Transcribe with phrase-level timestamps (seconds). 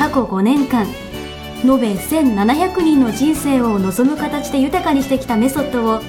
[0.00, 0.86] 過去5年間
[1.62, 6.00] 延べ1700人の人生を望む形で豊かにしてきたメソッドを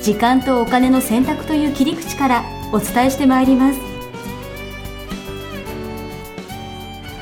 [0.00, 3.80] 時間とお金の選択という切り口からお伝えしてまいります。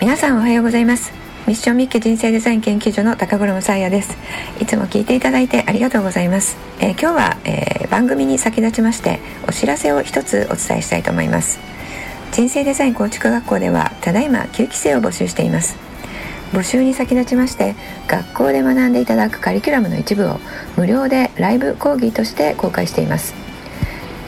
[0.01, 1.13] 皆さんおはようございます。
[1.49, 4.17] ミッションミッケ人生デザイン研究所の高頃さやです。
[4.61, 9.19] いつも聞いていただいてありがとうございます、えー、今日は、えー、番組に先立ちまして
[9.49, 11.59] お知らせを一つお伝えしたいと思います。
[12.31, 15.92] 人生デザイン構築学校ではただいま9期生を募集しています。
[16.53, 17.75] 募集に先立ちまして
[18.07, 20.39] 学校で学んでいただくカリキュラムの一部を
[20.77, 23.52] 無料でライブ講義として公開しています。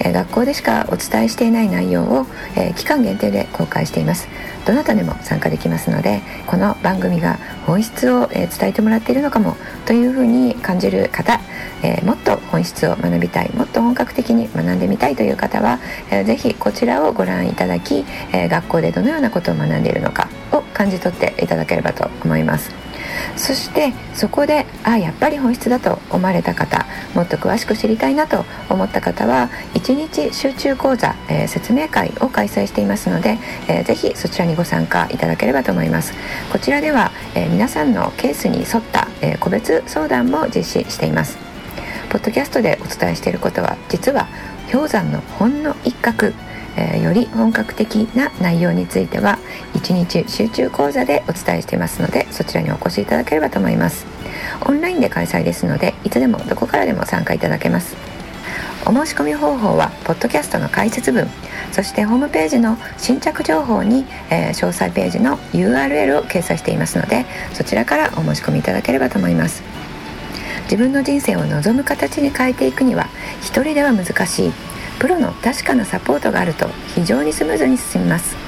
[0.05, 4.29] え学校でしかお伝えしていない内容を、え期間限定で公開しています。
[4.67, 11.41] どなたでも参加できますのでこの番組が本質を、え伝えてもらっているのかもというふうに感じる方、
[11.83, 15.79] えもっと本質を学びたいもっと本格的に学んでみたいという方は、
[16.11, 22.94] えー、ぜひこちらをご覧いただき、え学校でどのようなことを学んでいるのかを感じ取っていただければと思います。
[23.37, 36.13] そしてそこであやっぱり本質だと思われた方もっと詳しく知りたいなと思った方は1日集中講座、えー、説明会を開催していますので、えー、ぜひそちらにご参加いただければと思います。
[36.53, 41.39] こちらでは、えー、皆さんのケースに沿った、え個別相談も実施しています。
[42.11, 44.29] ポッドキャストでお伝えしていることは実は
[44.71, 46.33] 氷山のほんの一角
[46.77, 49.39] えー、より本格的な内容については
[49.75, 54.07] 1日集中講座でお伝えしていますのでそちらにお越しいただければと思います。
[54.67, 57.97] オンラインで開催ですのでいつでもどこからでも参加いただけます。
[58.87, 61.27] お申し込み方法はポッドキャストの解説文
[61.73, 67.25] そしてホームページの新着情報に、えー、詳細ページの URL を掲載していますので
[67.55, 69.63] そちらからお申し込みいただければと思います。
[70.65, 73.09] 自分の人生を望む形に変えていくには
[73.41, 74.53] 一人では難しい
[74.99, 78.44] プロの確かなサポートがあると非常にスムーズに進みます。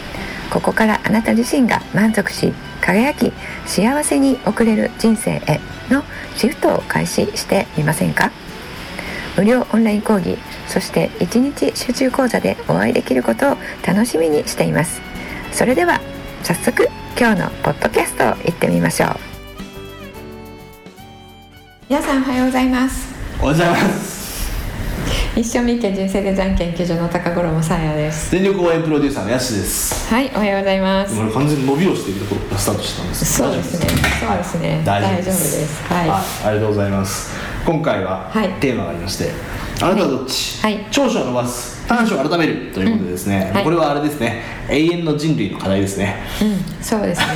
[0.56, 3.30] ここからあなた自身が満足し輝き
[3.66, 6.02] 幸せに送れる人生への
[6.34, 8.32] シフトを開始してみませんか？
[9.36, 13.56] 無料オンライン講義そして1日集中講座でお会いできることを
[13.86, 15.02] 楽しみにしています。
[15.52, 16.00] それでは
[16.42, 16.88] 早速
[17.18, 19.10] 今日のポッドキャストを行ってみましょう。
[21.90, 23.14] 皆さんおはようございます。
[23.40, 24.15] おはようございます
[25.36, 28.30] 一緒みけ人生デザイン研究所の高頃もさやです。
[28.30, 30.08] 全力応援プロデューサーのやしです。
[30.08, 31.14] はいおはようございます。
[31.14, 33.86] 今完全に伸びをしているところからスタートしたんですそうですね。
[34.18, 35.84] そうですね、大丈夫です。
[35.92, 36.08] はい。
[36.08, 37.36] あありがとうございます。
[37.66, 38.30] 今回は
[38.60, 39.30] テーマがありまして、
[39.82, 41.86] あなたはどっち、はい、長所を伸ばす。
[41.86, 44.42] 短所を改めるということでですね、これはあれですね。
[44.70, 46.16] 永遠の人類の課題ですね。
[46.40, 46.82] うん。
[46.82, 47.26] そうですね。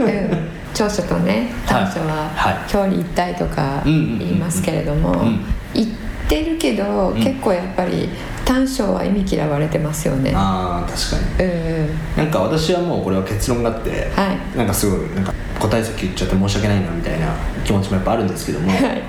[0.00, 0.48] うん。
[0.72, 2.30] 長所とね短所は
[2.72, 5.26] 表裏一体とか言いますけれども、
[5.74, 5.92] 一
[6.24, 8.08] ってるけど、うん、結構やっぱり
[8.44, 10.32] 短所は意味嫌われてますよね。
[10.34, 19.02] ああ確かに、うん、なんか私はもうこれは結論があって、はい、なんかすごいなんか答え先言っちゃって申し訳ないなみたいな気持ちもやっぱあるんですけども、はい、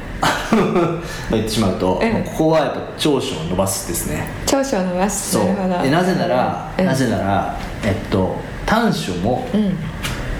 [1.32, 4.28] 言ってしまうと、うん、ここはやっぱ長所を伸ばすですね。
[4.46, 5.32] 長所を伸ばす。
[5.32, 5.46] そう。
[5.84, 9.48] でなぜなら、なぜならえっと短所も、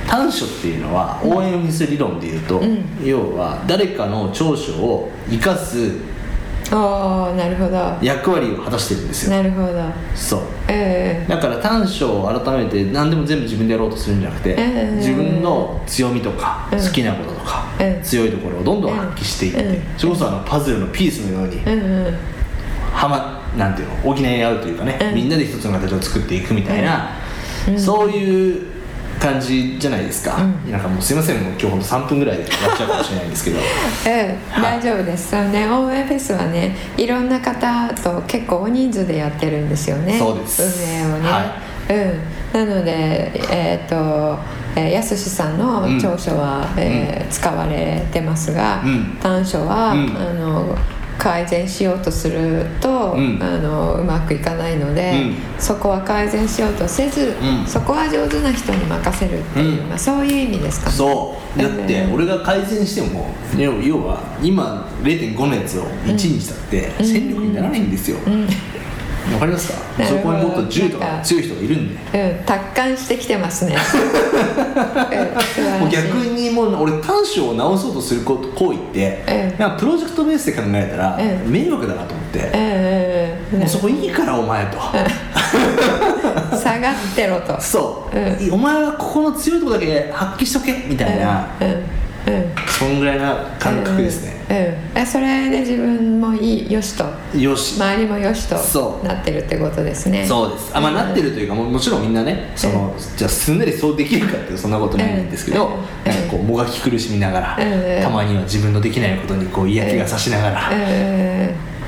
[0.08, 2.62] 短所っていうのは応援する理論でいうと、
[3.04, 6.15] 要は誰かの長所を生かす
[6.72, 7.98] ああなるほど。
[8.02, 9.38] 役割を果たしてるんですよ。
[9.38, 9.84] なるほど。
[10.16, 21.62] そう、えー、だから短所を改めて何でも全部自分でやろうとするんじゃなくて、えー、自分の強みとか、好きなこととか、えー、強いところをどんどん発揮していって、それこそあのパズルのピースのように、
[22.94, 27.12] はまなんていうの補い合うというかね、みんなで一つの形を作っていくみたいな、
[27.78, 28.75] そういう
[29.26, 33.58] 感じじゃないですか、うん、なんかもうすいませんもう今日ほんと3分ぐらいで終わっちゃうかもしれないんですけど。
[33.58, 33.62] う
[34.60, 35.32] ん、大丈夫です。
[35.32, 35.68] そうね。
[35.68, 40.18] 応援フェスはねいろんな方と結構大人数でやってるんですよね。
[40.20, 40.62] そうです。
[40.64, 41.42] 運営をね、は
[41.90, 41.94] い、
[42.54, 42.68] うん。
[42.68, 44.40] なのでえっ、ー、と
[44.78, 50.78] えー、やすしさんの長所は、うん、えー、使われてますが、うん、短所は、うん、あの
[51.18, 60.96] 改善しようとすると、うん、あのうまくいかないので、うん、そこは改善しようとせず、うん、そこは上手な人に任せるっていう、まあ、そういう意味ですかね。
[60.96, 61.60] そう。
[61.60, 63.72] だって俺が改善しても要
[64.06, 68.18] は今0.5のやつを1にしたって戦力にならないんですよ、
[69.34, 70.06] わかりますか？
[70.06, 73.76] そこにもっと10とか強い人がいるんで、うん、達観してきてますね、
[75.84, 76.06] うん、逆
[76.36, 79.24] にもう俺短所を直そうとする行為って、
[79.60, 82.52] うん、プロジェクトベースで考えたら、迷惑だなと思って、
[83.54, 84.78] うん、もうそこいいからお前と、
[86.58, 87.60] 下がってろと。
[87.60, 91.84] そう、お前はここの強いところだけ発揮しとけみたいな、うん、
[92.68, 97.06] そんぐらいな感覚ですね、うん、それで自分もいいよしと。
[97.38, 97.76] よし。
[97.76, 100.26] 周りもよしとなってるってことですね。
[100.26, 100.72] そうです。
[100.76, 105.70] あまあ、なってるというかももちろんみんなねその、じゃあすんなりそうできるかっていうそんなことないんですけど、
[106.06, 107.58] なんかこうもがき苦しみながら、
[108.04, 110.72] たまには自分のできないことにこう嫌気がさしながら、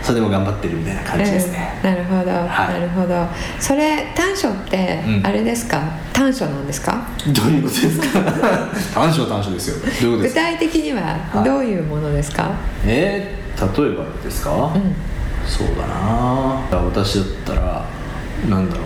[0.03, 3.27] それでも頑張ってるみたいな感じですね、なるほど、はい、なるほど。
[3.59, 5.81] それ短所ってあれですか、
[6.13, 7.07] 短所なんですか？
[7.27, 8.21] どういうことですか？
[8.95, 9.75] 短所短所ですよ。
[10.01, 10.41] どういうことですか？
[10.41, 12.53] 具体的にはどういうものですか、はい、
[12.85, 14.95] えー、例えばですか、うん、
[15.45, 16.77] そうだな。
[16.85, 17.85] 私だったら
[18.49, 18.85] なんだろう。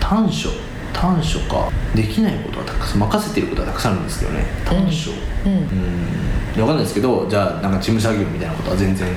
[0.00, 0.50] 短所。
[0.92, 1.68] 短所か。
[1.94, 4.44] できないことはたくさん任せてることはたくさんあるんですけどね。
[4.64, 5.10] 短所。
[5.46, 5.68] うん、うん、
[6.54, 9.08] 分かんないですけどじゃあなんか事務作業みたいなことは全然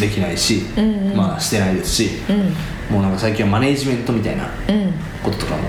[0.00, 4.48] できないし、うんうん、まあしてないですし、うん、もうなんか最近はマネージメントみたいな
[5.22, 5.62] こととかも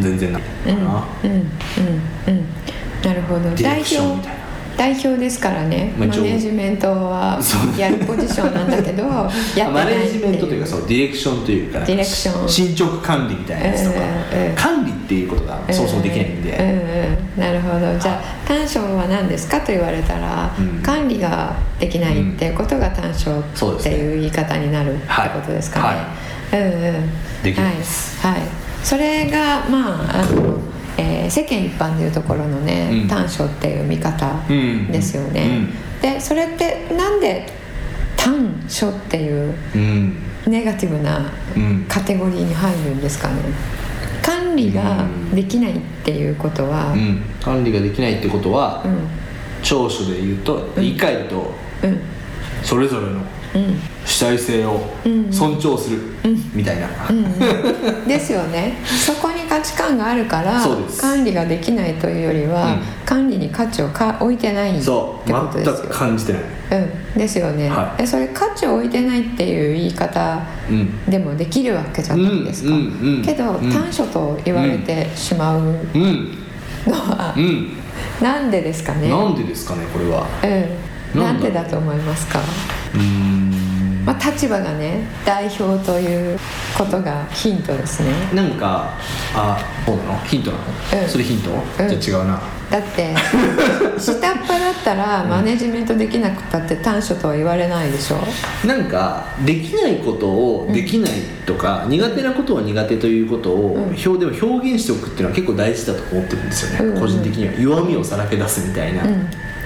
[0.00, 1.30] 全然ないかな、うん。
[1.30, 1.38] うん。
[1.38, 2.46] うん。
[3.04, 3.50] なるほど。
[3.56, 4.41] 代表
[4.76, 7.38] 代表ですからね、マネージメントは
[7.78, 12.48] やるポジションなんだけど マネージメントというかそうディレクションというかディレクション。
[12.48, 13.96] 進捗管理みたいなやつとか、
[14.32, 17.98] えー、管理っていうことがそうそうできないんで、えー、なるほど。
[17.98, 25.92] じゃあ短所は何ですかと言われたら、うん、管理ができないっていうことが短所っていう言い方になるってことですか
[26.52, 26.60] ね、うん。
[26.60, 27.10] うん
[27.42, 27.76] できない。
[27.76, 28.40] です、はい、はい、
[28.82, 34.34] それがまああのえー、世間一般でいうところのね、うん、短所っていう見方
[34.90, 37.46] ですよね、うん、でそれってなんで
[38.16, 39.54] 短所っていう
[40.46, 41.32] ネガティブな
[41.88, 43.34] カテゴリーに入るんですかね。
[44.22, 45.04] 管理が
[45.34, 46.94] できないっていうことは、
[47.42, 48.84] 管理ができないってことは、
[49.62, 51.52] 長所で言うと理解と
[52.62, 53.20] それぞれの
[54.04, 54.80] 主体性を
[55.30, 55.98] 尊重する
[56.54, 56.88] みたいな、
[58.06, 58.76] ですよね。
[58.84, 59.31] そこ
[59.62, 60.60] 値観があるから
[61.00, 62.76] 管理ができないというよりは、
[63.06, 65.22] 管理に価値をか置いてないってこ
[65.52, 70.42] とですよ全く感じてない、うん、ですよね、はい、それ価値を置いてないっていう言い方
[71.08, 72.70] でもできるわけじゃないですか、
[73.24, 77.34] けど、短所と言われてしまうのは、
[78.20, 79.08] なんでですかね。
[79.08, 80.26] なんでですかねこれは、
[81.14, 82.40] うん、なんでだと思いますか？
[82.94, 83.51] うん
[84.04, 86.38] まあ、立場がね代表という
[86.76, 88.10] ことがヒントですね。
[88.34, 88.94] なんか
[89.34, 90.18] あそうなの？
[90.24, 90.64] ヒントなの、
[91.02, 92.40] うん、それヒント、うん、じゃあ違うな。
[92.70, 93.14] だって
[94.00, 98.16] 下っ端だったらマネジメントできなくたって短所とは言われないでしょ？
[98.66, 101.12] なんかできないことをできない
[101.44, 107.52] とか、うん、苦手なことは苦手ということを表、でも表現しておくっていうのは結構大事だと思ってるんですよね、個人的には。
[107.60, 109.02] 弱みをさらけ出すみたいな、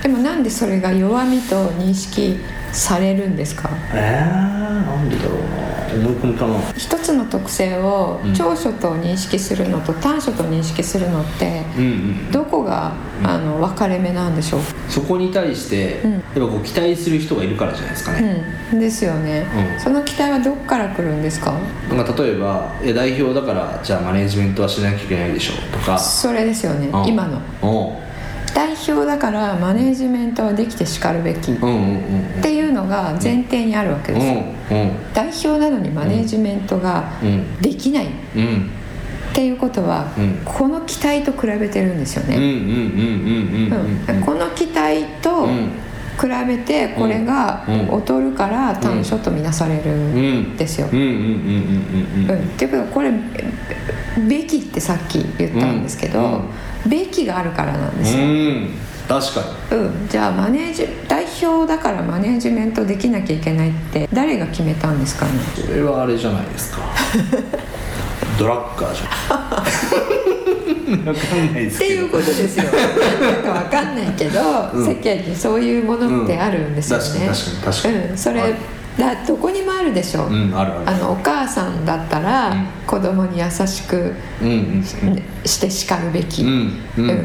[0.06, 2.38] でもなんでそれが弱みと認識
[2.72, 3.68] されるんですか？
[3.92, 5.66] えー、なんでだろうな。
[5.96, 6.54] 思い込みかな。
[6.76, 11.64] 一つの特性を長所と認識するのと短所と認識するのって、
[12.30, 12.92] どこが、
[13.24, 14.60] あの分かれ目なんでしょう？
[14.88, 19.44] そこに対して、やっぱこう期待する人がいるからじゃないですかね、うん、ですよね、
[19.82, 21.52] その期待はどこから来るんですか？
[21.90, 25.98] なんか例えばいや代表だからじゃあマネージメントはしなきゃいけないでしょとか。
[25.98, 26.90] それですよね。
[27.08, 27.40] 今の
[28.56, 31.52] 代表だからマネージメントはできてしかるべき。
[31.52, 31.54] っ
[32.42, 34.26] ていうのが前提にあるわけです。
[34.26, 34.42] よ
[35.12, 37.04] 代表なのにマネージメントが
[37.60, 38.06] できない。
[38.06, 38.08] っ
[39.34, 40.06] ていうことは
[40.46, 42.36] この期待と比べてるんですよね。
[44.24, 45.50] この期待と
[46.20, 50.86] 比べてこれが劣るから短所とみなされるんですよ。
[50.86, 53.12] っていうかこれ
[54.28, 55.82] 「べき」ってさっき言ったん。
[55.82, 56.42] ですけど、
[56.86, 57.98] べきがあるからなん。
[57.98, 58.22] ですよ。
[59.08, 64.98] 確かに、うん、じゃあマネージ代表だからマネージメントできなきゃいけないって誰が決めたん。
[65.00, 66.80] ですかねそれはあれじゃないですか
[68.38, 69.08] ドラッカーじゃん。
[70.86, 72.64] 分かんないですっていうことですよ。
[72.64, 72.72] なん
[73.42, 74.40] か分かんないけど、
[74.72, 78.54] うん、世間にそういうものってあるんですよね、うん、確かに確かに確かに、うん、それ
[78.98, 84.82] だどこにもあるでしょ、うん、あるあのお母さんだったら、うん、子供に優しく、うん、
[85.44, 86.72] してしかるべき、うん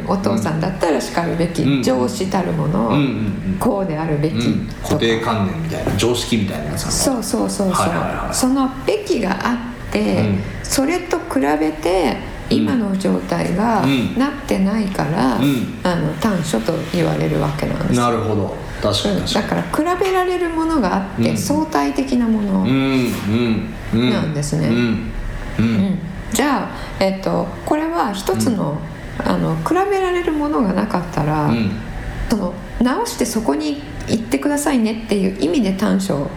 [0.08, 2.92] お父さんだったらしかるべき、上司たるもの、
[3.58, 4.36] こうであるべき、
[4.84, 9.71] 固定観念みたいな常識みたいなやつそうそうそうそう、はいはいはい、そのべきがあって、
[10.64, 12.18] それと比べて
[12.50, 13.86] 今の状態が
[14.18, 15.40] なってないから、あ
[15.96, 18.00] の短所と言われるわけなんです。
[18.00, 18.56] なるほど。
[18.82, 24.70] 確かに、うん、だから比べられるものがあって、相対的なものなんですね、
[25.60, 26.00] うん。
[26.34, 28.80] じゃあ、えっと、これは一つの,、
[29.20, 31.52] あの比べられるものがなかったら、
[32.30, 36.28] その直してそこに行ってくださいねっていう意味で短所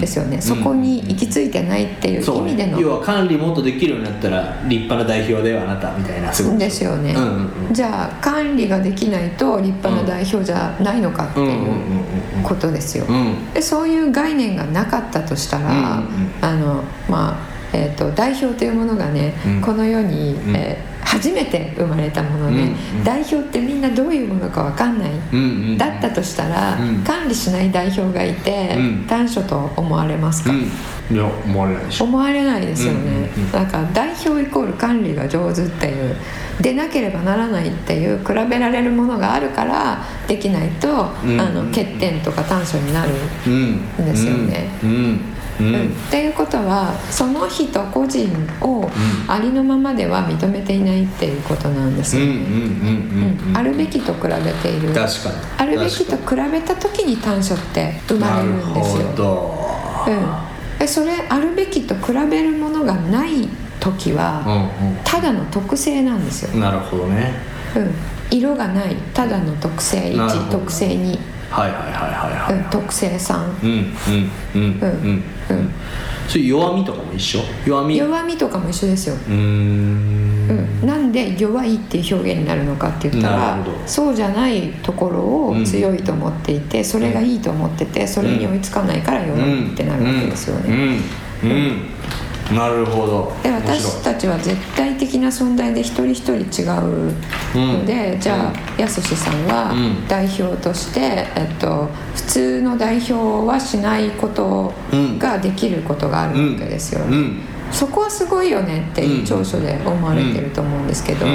[0.00, 6.30] ですよね、うん、そこに行き着いてないっていう意味での、ね、要は管理もっとできるようになったら立派な代表ではあなたみたいな。
[6.30, 13.06] ですよね、うんうん、じゃあ管理ができないと立派な代表じゃないのかっていうことですよ、
[13.52, 16.02] でそういう概念がなかったとしたら、
[16.40, 19.34] あのまあえーと、代表というものがね、
[19.64, 25.42] この世に、えー初めて生まれたもので、うんうん、代表ってみんなどういうものか分かんない、うんう
[25.74, 32.04] ん、だったとしたら、うん、管理しない代表がいて、うん、短所と思われますか、いや思われないでしょ。
[32.04, 36.16] 思われないですよね、うんうんうん、だから代表イコール管理が上手っていう。
[36.60, 43.12] でなければならないっていう比べられるものがあるからできないと、うん、あの欠点とか短所になる
[43.50, 44.90] んですよね、うん。
[44.90, 45.20] うん、
[45.60, 48.28] っていうことはその人個人
[48.60, 48.90] を
[49.28, 53.36] ありのままでは認めていないっていうことなんですよね。
[53.54, 54.94] あるべきと比べている。
[55.58, 59.06] あるべきと比べた時に短所って生まれるんですよ、
[60.80, 63.48] うん、それあるべきと比べるものがない
[63.78, 64.42] 時は、
[65.04, 66.60] ただの特性なんですよ。
[66.60, 67.34] なるほどね、
[67.76, 67.94] うん、
[68.30, 68.96] 色がない。
[69.14, 71.18] ただの特性1特性2
[71.50, 73.70] はいはいはいはいはい、特性3うん。
[73.70, 75.70] うんうんうんうんうん。
[76.28, 77.40] それ弱みとかも一緒？
[77.66, 77.96] 弱み？
[77.96, 79.16] 弱みとかも一緒ですよ。
[79.28, 80.86] うん。
[80.86, 91.00] なんで弱いっていう表現になるのかって言ったらそうじゃないところを強いと思っていて、それがいいと思っててそれに追いつかないから弱いってなるわけですよね。
[91.42, 91.82] うん
[92.54, 93.32] なるほど。
[93.42, 97.12] で私たちは絶対的な存在で一人一人違う
[97.54, 99.72] ので、うん、じゃあやすしさんは
[100.08, 101.00] 代表として、
[101.36, 103.14] えっと、普通の代表
[103.46, 104.72] はしないこと
[105.18, 107.14] ができることがあるわけですよね、うん。
[107.14, 107.40] うん。
[107.70, 111.26] そこはすごいよねっていう長所で思われてると思うんですけど、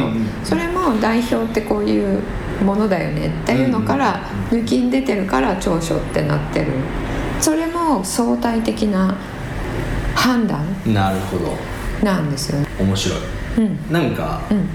[0.43, 2.21] それも代表ってこういう
[2.63, 6.73] ものだよねっていうのから抜きん出てるから長所ってなってる。
[7.39, 9.15] それも相対的な
[10.15, 10.59] 判断？
[10.91, 11.55] なるほど。
[12.03, 12.67] なんですよね。
[12.79, 13.19] 面白い、
[13.57, 14.67] うん、なんか、うん。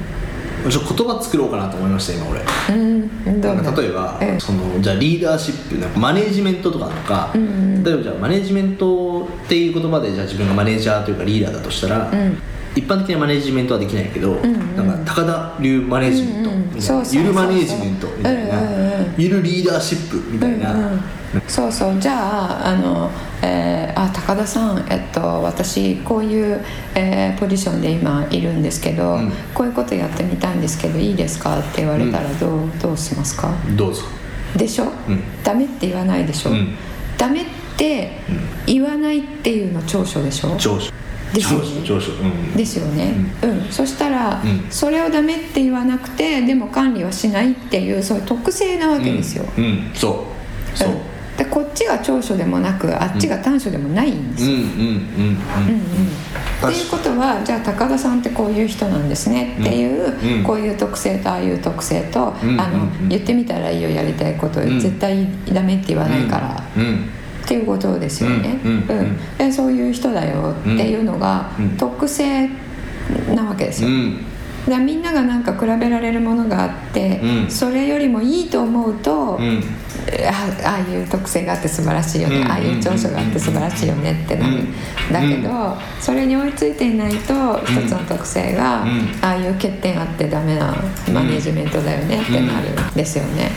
[0.70, 2.42] ちょ言葉作ろうかなと思いました今俺、
[2.76, 7.44] うん、なんか例えば、ええ、そのじゃあリーダーシップなんかマネージメントとかとか、うんう
[7.78, 12.36] ん、例えばじゃあマネージメントっていう言葉でじゃあ自分がマネージャーというかリーダーだとしたら、うん、
[12.76, 18.52] 一般的なマネージメントはできないけど、うんうん、なんか高田流マネージメントみたいな、ゆるマネージメントみたいな、
[19.16, 21.00] ゆるリーダーシップみたいな、うんうん
[21.46, 21.98] そうそう。
[22.00, 23.10] じゃああの、
[23.42, 31.58] えー、あ高田さん、えっと、私こういう、えー、ポジションで今いるんですけど、うん、こういうことやってみたいんですけどいいですか？
[31.58, 33.52] って言われたらどううん、どうしますか？
[33.76, 34.02] どうぞ。
[34.56, 36.74] でしょ、うん、ダメって言わないでしょ、うん、
[37.16, 37.44] ダメっ
[37.76, 38.10] て
[38.66, 40.56] 言わないっていうの長所でしょ？
[40.58, 40.92] 長所。
[41.32, 41.66] ですよね。
[41.86, 49.92] 長所、うん、ですよね、うん、うん、そしたら、それをダメって言わなくてでも管理はしないっていうそういう特性なわけですよ、うん。
[49.94, 50.26] そ
[50.74, 50.76] う。
[50.76, 50.88] そう、
[51.40, 54.44] でこっちが長所でもなくあっちが短所でもないんです。
[54.44, 54.50] よ。
[54.58, 54.60] っ
[56.70, 66.62] ていうことはじゃあ高田さんってこういう人なんですねっていう、うん、こういう特性とああいう特性と、うん、あの言ってみたらいいよやりたいこと絶対ダメって言わないから。
[67.42, 68.86] っていうことですよね、うん
[69.38, 72.48] でそういう人だよっていうのが特性
[73.34, 73.88] なわけですよ、
[74.68, 79.62] だみんながなんか比べられるものがあって、うん、それよりもいいと思うと、うん、
[80.28, 84.56] あああいう特性があって素晴らしいよね、うん、ああいう長所があって素晴らしいよねってなる、
[85.12, 88.84] だけどそれに追いついていないと一つの特性が、
[89.22, 90.74] ああいう欠点あってダメな
[91.12, 93.50] マネジメントだよねってなるんですよね。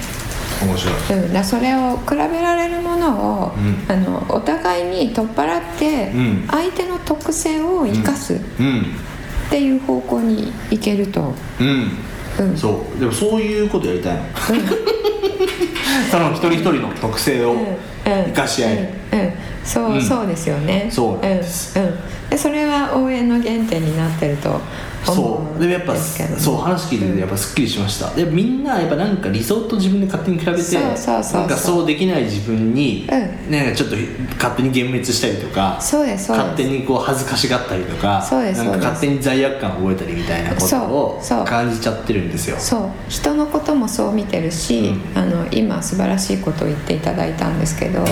[0.63, 3.51] 面白い、うん、だそれを比べられるものを、
[3.89, 6.11] あのお互いに取っ払って
[6.49, 8.39] 相手の特性を生かす、っ
[9.49, 11.33] ていう方向に行けると。
[11.59, 11.91] うん、
[12.39, 12.99] うん、そう。
[12.99, 14.27] でもそういうことやりたいの、うん、
[16.11, 17.55] その一人一人の特性を
[18.05, 19.33] 生かし合える、うん
[19.63, 20.89] そう、そうですよね。
[20.91, 22.29] そうです、うん。
[22.29, 24.59] でそれは応援の原点になってると
[25.05, 25.59] そう。
[25.59, 30.91] でもやっぱそう話聞いててやっぱすっきりしました、でみんなやっぱなんか理想と自分で勝手に比べてな
[31.45, 33.95] んかそうできない自分に、うん、ね、ちょっと
[34.35, 42.57] 勝手に幻滅したりとかそうです勝手にこう恥ずかしがったりとかそうですなんか勝手に罪悪感を覚えたりみたいなことを感じちゃってるんですよ。
[42.59, 42.89] そう。
[43.09, 48.03] 人のこともそう見てるし、うん、あの今素晴らしいことを言っていただいたんですけど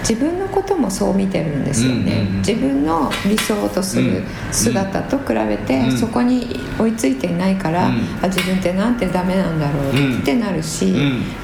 [0.00, 10.94] 自分のこともそう見てるんですよね、自分の理想とする姿と比べて、うん、そこに追いついていないから、うん、あ自分ってなんてダメなんだろうってなるし、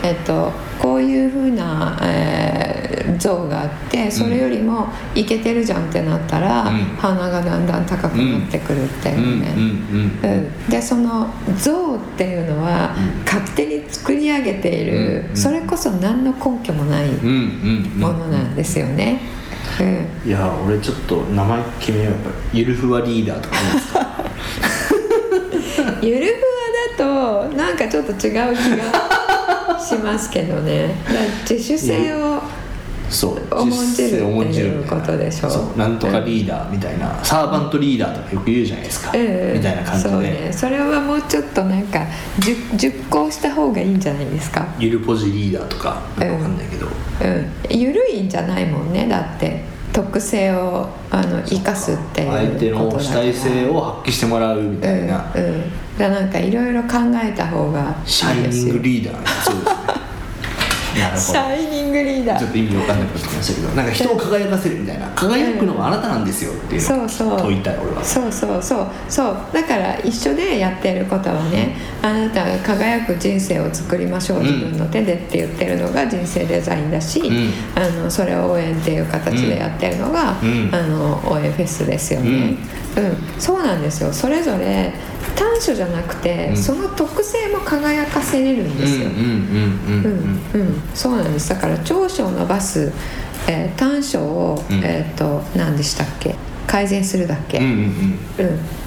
[0.03, 6.65] えっと、こういうふうな、えー、像があってそれよりもいけてるじゃんってなったら、
[6.99, 12.95] 鼻がだんだん高くなってくるっていうね、うんでその像っていうのは、
[13.25, 18.96] 勝手に作り上げている、それこそ何の根拠もないものなんですよね。
[20.25, 22.13] いや俺ちょっと名前決めよう。
[22.13, 24.25] やっぱゆるふわリーダーとかですか？
[26.03, 26.31] ゆるふ
[27.05, 28.19] わだとなんかちょっと違う
[28.57, 28.71] 気
[29.71, 30.95] がしますけどね。
[31.49, 32.36] 自主性を
[33.17, 35.79] そう重んじるっていうことでしょう。
[35.79, 40.53] なんとかリーダーみたいな、うん、サーバントリーダーとかよく言うじゃないですか、うん、みたいな感じでそうね。
[40.53, 42.07] それはもうちょっとなんか
[42.77, 44.67] 熟考した方がいいんじゃないですか？
[44.79, 46.57] ゆるポジリーダーとか分かん。
[46.57, 49.77] ないけど、うん、うん、ゆるいんじゃないもんねだって。
[49.93, 55.63] 特性をあの生かすっていう相手の主体性を発揮してもらうみたいな、うん、うん、
[55.97, 59.27] だなんかいろいろ考えた方がシャイニングリーダー。
[59.43, 59.96] そうですね
[61.17, 62.39] シャイニングリーダー。
[62.39, 65.09] ちょっと意味わかんなくなってきましたけどなんか人を輝かせるみたいな。
[65.11, 68.05] 輝くのはあなたなんですよっていうのを問いたい俺は。
[68.05, 68.87] そうそうそう。
[69.09, 69.37] そう。
[69.53, 82.57] だから一緒でやってることはね、あなたが輝く人生を作りましょう自分の手でって言ってるのが人生デザインだし、うん、あのそれを応援っていう形でやってるのが、うん、あの応援フェスですよね、
[82.97, 84.13] うん、うん、そうなんですよ。
[84.13, 84.93] それぞれ
[85.35, 89.09] 短所じゃなくて、うん、その特性も輝かせれるんですよ。
[90.95, 91.49] そうなんです。
[91.49, 92.93] だから長所を伸ばす、
[93.49, 96.35] えー、短所を、うん、えっ、ー、と何でしたっけ？
[96.67, 98.19] 改善するだけ、うん、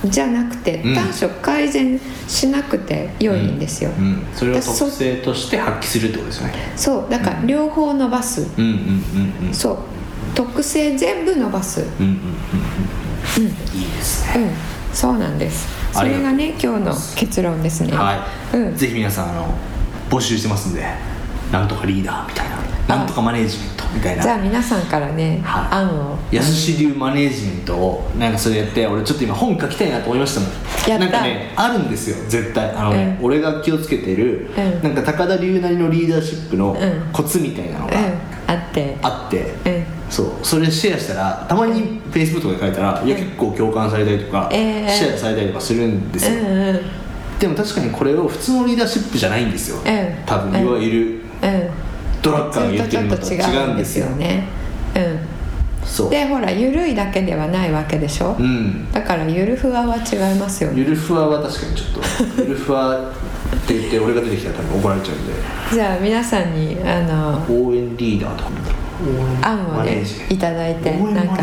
[0.03, 3.91] うん、じゃなくて短所改善しなくて良いんですよ、
[4.35, 6.53] それを特性として発揮するってことですね。
[6.75, 7.09] そう。
[7.09, 8.45] だから両方伸ばす。
[9.53, 9.77] そう。
[10.35, 11.81] 特性全部伸ばす。
[11.81, 12.15] うんうんうん。
[13.37, 14.49] うん、いいですね、うん、
[14.93, 15.67] そうなんです。
[15.93, 17.91] それがね今日の結論ですね。
[17.91, 19.47] はい、うん、ぜひ皆さんあの
[20.09, 20.85] 募集してますんで
[21.51, 22.59] なんとかリーダーみたいな。
[22.89, 24.23] なんとかマネージメントみたいな。
[24.23, 26.17] じゃあ皆さんからね、はい、案を。
[26.31, 30.49] 安し流マネージメントをなんかそれやって俺ちょっと今本書きたいなと思いましたもん。
[30.89, 32.71] やなんかねあるんですよ絶対。
[32.71, 36.75] あの、ね、うん、俺が気をつけてる、うん、なんか高田流なりのリーダーシップの
[37.13, 37.93] コツみたいなのが、
[38.47, 38.97] あって。
[39.03, 39.78] あって、
[40.09, 40.31] そう。
[40.43, 46.39] それシェアしたらたまにフェイスブックで書いたら、いや結構共感されたりとか、えー、シェアされたりとかするんですよ、
[47.39, 49.77] でも確かにこれを普通のリーダーシップじゃないんですよ、
[50.25, 51.21] 多分いわゆる、
[52.21, 54.07] ドラッカーが言ってるのと違うんですよ。
[54.07, 54.47] ね。
[54.95, 55.29] うん。
[56.09, 60.79] でほら緩いだけではないわけでしょ、うん、だからゆるふわは違いますよね。
[60.79, 63.11] ゆるふわは確かにちょっと ゆるふわっ
[63.67, 65.33] て言って俺が出てきたら多分怒られちゃうんで。
[65.73, 68.49] じゃあ皆さんにあの応援リーダーとか
[69.41, 70.03] 案をね。
[70.29, 71.39] いただいてなんか。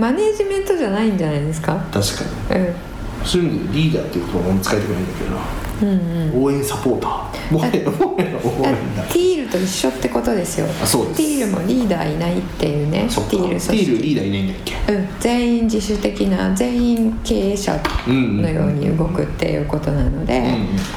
[0.00, 1.74] マネージメントじゃないんじゃないですか？
[1.92, 2.60] 確かに。
[2.60, 2.74] うん。
[3.22, 5.40] そういう意味でリーダーっていう言葉も使いたくないんだけどな。
[5.82, 7.52] うんうん、応援サポーター。
[7.52, 10.66] もはやもはや応援だティールと一緒ってことですよ。
[10.82, 11.16] あそうです。
[11.18, 13.08] ティールもリーダーいないっていうね。
[13.08, 14.92] ティールティールリーダーいないんだっけ？
[14.92, 15.08] うん。
[15.20, 20.42] 全員自主的な全員経営者のように動くっていうことなので、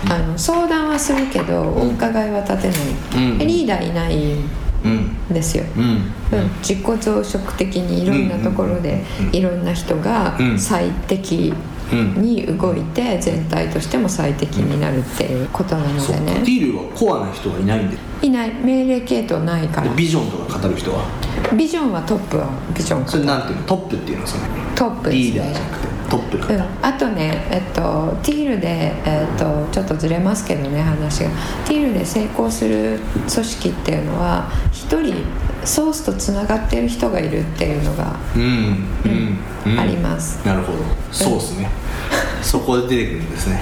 [0.10, 4.36] あの相談はするけどお伺いは立てない、うん、リーダーいない
[5.32, 5.84] ですよ、うん。
[5.84, 11.54] うん、自己増殖的にいろんなところでいろんな人が最適
[12.18, 16.34] に動いて全体としても最適になるっていうことなのでね。
[16.46, 17.98] ティールはコアな人はいないんで。
[18.22, 18.54] いない。
[18.54, 19.94] 命令系統ないから。
[19.94, 21.06] ビジョンとか語る人は。
[21.56, 23.64] ビジョンはトップはビジョンそれなんていうの？
[23.66, 24.44] トップっていうのはその。
[24.76, 31.30] トップ、ね、リーダーじゃなくてトップうん、あとね、えっと、ティールで、えっと、ちょっとずれますけどね話が。
[31.66, 35.24] ティールで成功する組織っていうのは一人
[35.66, 40.46] ソースとつながってる人がいるっていうのが、うんうんうん、あります。
[40.48, 40.80] なるほど。
[41.12, 41.70] ソースね、
[42.42, 43.62] そこで出てくるんですね。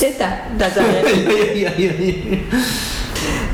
[0.00, 0.26] 出た。
[0.56, 2.38] だじゃねいやいやいやいや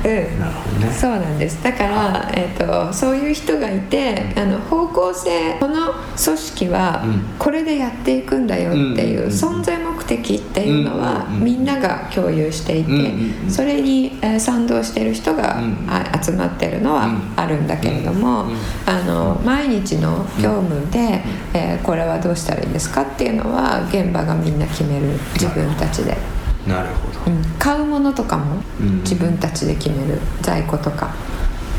[0.05, 0.93] うん、なるほどね。
[0.93, 1.62] そうなんです。
[1.62, 7.05] だから、えーと、そういう人がいてあの方向性この組織は
[7.38, 12.91] これでやっていくんだよっていう存在目的っていうのはみんなが共有していて
[13.49, 18.47] それに、えー、賛同してる人が、あ集まってるのはあるんだけれども
[18.87, 21.23] あの毎日の業務で、
[21.55, 25.12] えー、これはどうしたらいいですかっていうのは現場がみんな決める。
[25.35, 26.41] 自分たちで。
[26.66, 28.62] なるほど、うん、買うものとかも
[29.01, 31.14] 自分たちで決める、在庫とか。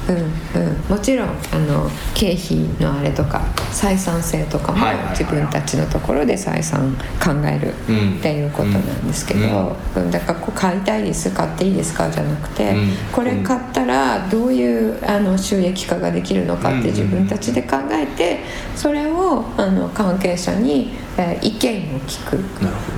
[0.08, 0.17] うん
[0.62, 3.39] うん、もちろんあの経費のあれとか
[3.72, 6.93] 採算性とかも自分たちのところで採算
[7.24, 7.74] 考える
[8.17, 12.76] っていうことなんですけど、うん、だからこう買いたいです買っていいですかじゃなくて、
[13.13, 18.39] これ買ったらどういうあの収益化ができるのかって自分たちで考えて
[18.76, 22.34] それをあの関係者に、えー、意見を聞く。
[22.62, 22.92] なるほど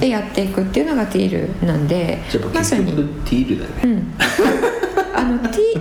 [0.00, 2.18] でやっていくっていうのがティールなんで
[2.52, 2.92] まさに。
[2.92, 4.14] ティールだよね、うん、
[5.14, 5.80] あのティ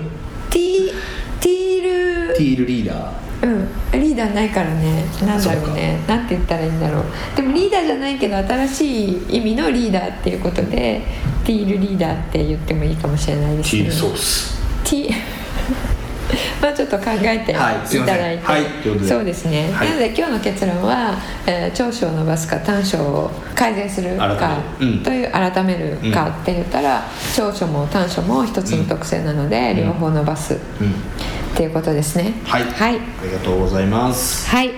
[0.49, 0.91] ティ
[1.39, 2.35] ティール。
[2.35, 3.23] ティールリーダー。
[3.43, 4.01] うん。
[4.01, 5.05] リーダーないからね。
[5.25, 5.99] なんだろうね。
[6.07, 7.03] なんて言ったらいいんだろう。
[7.35, 11.01] でもリーダーじゃないけど新しい意味のリーダーっていうことで
[11.43, 14.63] ティールリーダーって言ってもいいかもしれないですねティールソース。
[14.83, 15.09] ティ
[16.63, 18.63] まあちょっと考えていただいて、はい、
[19.05, 24.61] そうですね、はい、なので今日の結論は、えー、長所を伸ばすか短所を改善するか
[25.03, 27.03] という改めるかって言ったら、
[27.35, 30.57] 長所も短所も一つの特性なので、両方伸ばす、っ
[31.55, 32.33] ていうことですね。
[32.45, 34.49] はい、はい、ありがとうございます。
[34.49, 34.71] はい。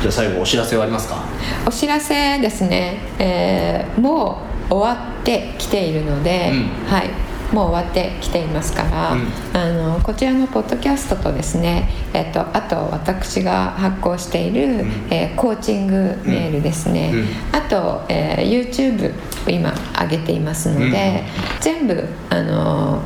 [0.00, 1.22] じゃあ最後お知らせはありますか？
[1.66, 7.10] お知らせですね、えー、もう終わってきているので、うん、はい
[7.52, 19.14] もう終わってきていますから、うん、あのこちらのポッドキャストとですね、えっと、あと私が発行している、うん、えー、コーチングメールですね、うん、あと、えー、YouTube
[19.46, 21.24] を今上げていますので、
[21.60, 23.02] 全部あの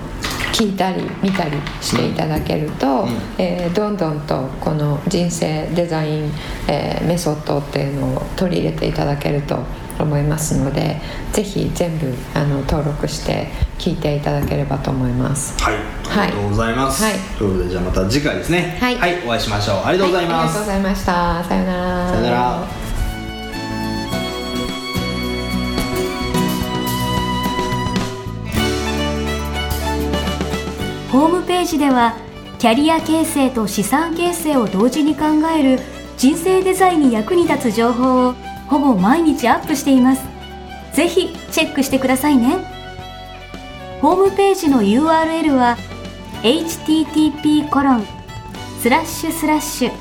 [0.53, 6.31] 聞いたり見たりしていただけると、うん、えー、どんどんとこの人生デザイン、
[6.69, 9.43] えー、メソッドっていうのを取り入れていただける
[10.03, 10.97] と思いますので
[11.33, 13.47] ぜひ全部あの登録して
[13.79, 15.57] 聞いていただければと思います。
[15.63, 15.77] はい。
[16.11, 18.77] ありがとうございます、はい、ということでじゃあまた次回ですね。
[18.81, 19.77] はい、はい、お会いしましょう。
[19.85, 21.45] ありがとうございます、はい、ありがとうございました。
[21.45, 22.11] さよなら。
[22.11, 22.67] さよなら。
[31.13, 32.17] ホームページでは
[32.59, 35.79] キャリア形成と資産形成を同時に考える
[36.17, 38.35] 人生デザインに役に立つ情報を
[38.73, 40.25] ほぼ毎日アップしています。
[40.95, 42.57] ぜひチェックしてくださいね。
[44.01, 45.77] ホームページの URL は
[46.43, 48.07] http コロン
[48.81, 49.93] スラッシュスラッシュ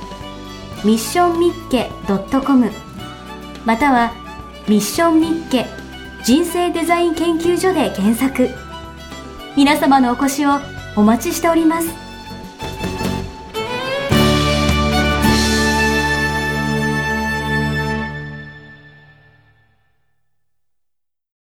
[0.85, 2.71] ミッションミッケ .com
[3.65, 4.13] または
[4.69, 5.67] ミッションミッケ
[6.23, 8.49] 人生デザイン研究所で検索
[9.57, 10.51] 皆様のお越しを
[10.95, 12.10] お待ちしております